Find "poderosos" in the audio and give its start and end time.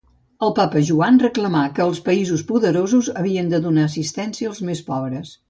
2.53-3.11